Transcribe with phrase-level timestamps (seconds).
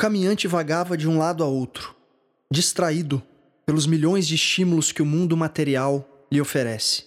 [0.00, 1.94] caminhante vagava de um lado a outro,
[2.50, 3.22] distraído
[3.66, 7.04] pelos milhões de estímulos que o mundo material lhe oferece,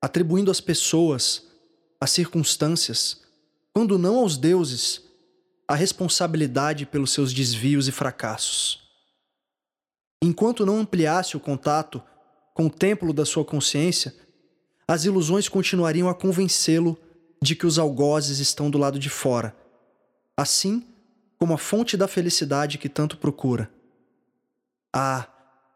[0.00, 1.46] atribuindo às pessoas,
[2.00, 3.20] às circunstâncias,
[3.74, 5.02] quando não aos deuses,
[5.68, 8.88] a responsabilidade pelos seus desvios e fracassos.
[10.22, 12.02] Enquanto não ampliasse o contato
[12.54, 14.14] com o templo da sua consciência,
[14.88, 16.98] as ilusões continuariam a convencê-lo
[17.42, 19.54] de que os algozes estão do lado de fora,
[20.34, 20.82] assim
[21.38, 23.70] como a fonte da felicidade que tanto procura.
[24.92, 25.28] Ah,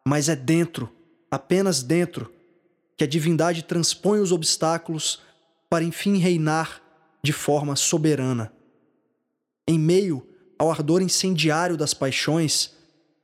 [0.05, 0.93] mas é dentro,
[1.30, 2.33] apenas dentro,
[2.97, 5.23] que a divindade transpõe os obstáculos
[5.71, 6.83] para enfim reinar
[7.23, 8.52] de forma soberana.
[9.66, 10.27] Em meio
[10.59, 12.73] ao ardor incendiário das paixões,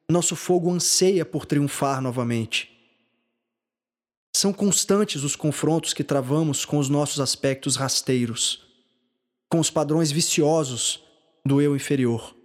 [0.09, 2.71] nosso fogo anseia por triunfar novamente.
[4.35, 8.65] São constantes os confrontos que travamos com os nossos aspectos rasteiros,
[9.51, 11.08] com os padrões viciosos
[11.49, 12.37] do eu inferior.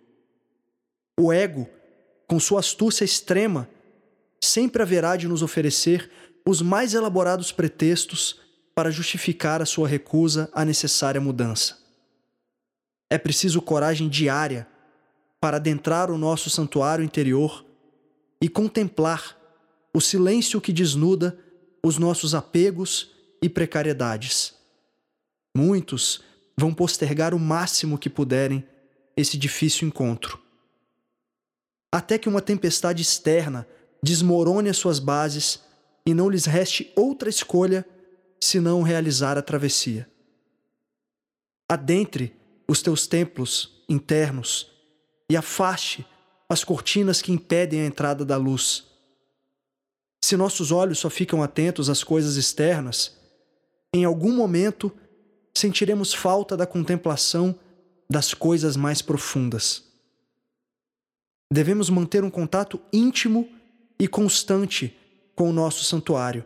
[1.19, 1.69] O ego,
[2.27, 3.69] com sua astúcia extrema,
[4.41, 6.09] sempre haverá de nos oferecer
[6.45, 8.41] os mais elaborados pretextos
[8.73, 11.77] para justificar a sua recusa à necessária mudança.
[13.09, 14.67] É preciso coragem diária
[15.39, 17.63] para adentrar o nosso santuário interior
[18.41, 19.37] e contemplar
[19.93, 21.37] o silêncio que desnuda
[21.85, 24.55] os nossos apegos e precariedades.
[25.55, 26.23] Muitos
[26.57, 28.65] vão postergar o máximo que puderem
[29.15, 30.41] esse difícil encontro.
[31.91, 33.67] Até que uma tempestade externa
[34.01, 35.61] desmorone as suas bases
[36.05, 37.85] e não lhes reste outra escolha
[38.41, 40.09] senão realizar a travessia.
[41.69, 42.35] Adentre
[42.67, 44.71] os teus templos internos
[45.29, 46.05] e afaste
[46.49, 48.85] as cortinas que impedem a entrada da luz.
[50.23, 53.17] Se nossos olhos só ficam atentos às coisas externas,
[53.93, 54.91] em algum momento
[55.55, 57.57] sentiremos falta da contemplação
[58.09, 59.83] das coisas mais profundas.
[61.51, 63.49] Devemos manter um contato íntimo
[63.99, 64.97] e constante
[65.35, 66.45] com o nosso santuário,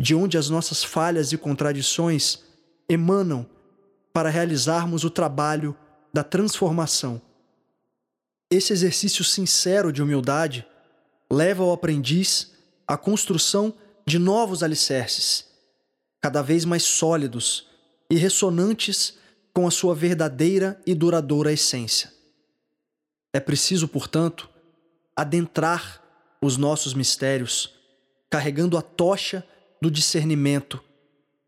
[0.00, 2.42] de onde as nossas falhas e contradições
[2.88, 3.48] emanam
[4.12, 5.76] para realizarmos o trabalho
[6.12, 7.20] da transformação.
[8.50, 10.66] Esse exercício sincero de humildade
[11.30, 12.52] leva o aprendiz
[12.86, 13.74] à construção
[14.06, 15.46] de novos alicerces,
[16.20, 17.68] cada vez mais sólidos
[18.10, 19.18] e ressonantes
[19.56, 22.12] com a sua verdadeira e duradoura essência.
[23.32, 24.50] É preciso, portanto,
[25.16, 26.02] adentrar
[26.42, 27.74] os nossos mistérios,
[28.28, 29.42] carregando a tocha
[29.80, 30.84] do discernimento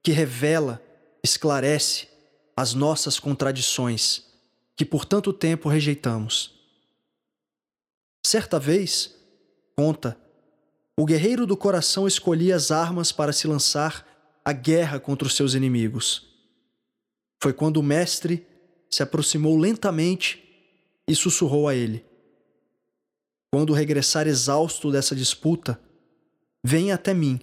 [0.03, 0.83] que revela,
[1.23, 2.09] esclarece
[2.57, 4.25] as nossas contradições
[4.75, 6.55] que por tanto tempo rejeitamos.
[8.25, 9.15] Certa vez,
[9.77, 10.19] conta,
[10.99, 14.07] o guerreiro do coração escolhia as armas para se lançar
[14.43, 16.38] à guerra contra os seus inimigos.
[17.41, 18.47] Foi quando o mestre
[18.91, 20.45] se aproximou lentamente
[21.07, 22.05] e sussurrou a ele:
[23.51, 25.81] quando regressar exausto dessa disputa,
[26.63, 27.41] venha até mim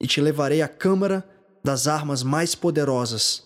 [0.00, 1.28] e te levarei à câmara
[1.62, 3.44] das armas mais poderosas,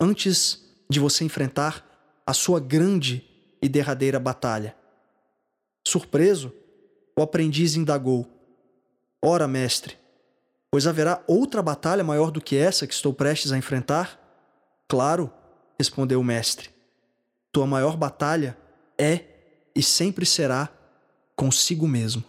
[0.00, 1.84] antes de você enfrentar
[2.26, 3.24] a sua grande
[3.60, 4.74] e derradeira batalha.
[5.86, 6.52] Surpreso,
[7.16, 8.26] o aprendiz indagou:
[9.22, 9.96] Ora, mestre,
[10.70, 14.23] pois haverá outra batalha maior do que essa que estou prestes a enfrentar?
[14.88, 15.32] Claro,
[15.78, 16.70] respondeu o mestre.
[17.52, 18.56] Tua maior batalha
[18.98, 19.24] é
[19.74, 20.68] e sempre será
[21.36, 22.24] consigo mesmo.